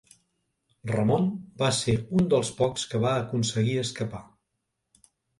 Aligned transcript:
Ramon 0.91 1.25
va 1.61 1.67
ser 1.79 1.93
un 2.19 2.31
dels 2.33 2.49
pocs 2.61 2.85
que 2.93 3.01
va 3.03 3.11
aconseguir 3.25 3.75
escapar. 3.83 4.23